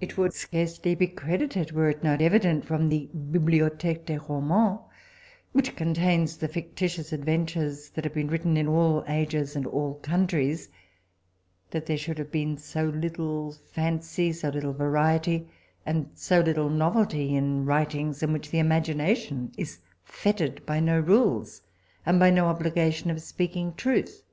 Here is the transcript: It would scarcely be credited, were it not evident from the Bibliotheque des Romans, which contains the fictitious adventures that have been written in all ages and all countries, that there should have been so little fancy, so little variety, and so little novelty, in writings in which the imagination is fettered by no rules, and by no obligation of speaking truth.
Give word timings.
It 0.00 0.18
would 0.18 0.32
scarcely 0.32 0.96
be 0.96 1.06
credited, 1.06 1.70
were 1.70 1.88
it 1.88 2.02
not 2.02 2.20
evident 2.20 2.64
from 2.64 2.88
the 2.88 3.08
Bibliotheque 3.14 4.04
des 4.04 4.18
Romans, 4.18 4.80
which 5.52 5.76
contains 5.76 6.36
the 6.36 6.48
fictitious 6.48 7.12
adventures 7.12 7.90
that 7.90 8.02
have 8.02 8.12
been 8.14 8.26
written 8.26 8.56
in 8.56 8.66
all 8.66 9.04
ages 9.06 9.54
and 9.54 9.64
all 9.64 10.00
countries, 10.02 10.68
that 11.70 11.86
there 11.86 11.96
should 11.96 12.18
have 12.18 12.32
been 12.32 12.58
so 12.58 12.86
little 12.86 13.52
fancy, 13.52 14.32
so 14.32 14.48
little 14.48 14.72
variety, 14.72 15.48
and 15.86 16.10
so 16.14 16.40
little 16.40 16.68
novelty, 16.68 17.36
in 17.36 17.64
writings 17.64 18.24
in 18.24 18.32
which 18.32 18.50
the 18.50 18.58
imagination 18.58 19.52
is 19.56 19.78
fettered 20.02 20.66
by 20.66 20.80
no 20.80 20.98
rules, 20.98 21.62
and 22.04 22.18
by 22.18 22.30
no 22.30 22.46
obligation 22.46 23.12
of 23.12 23.22
speaking 23.22 23.72
truth. 23.74 24.24